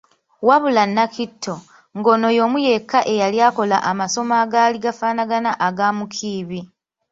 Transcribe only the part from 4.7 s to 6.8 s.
gafaanana aga Mukiibi.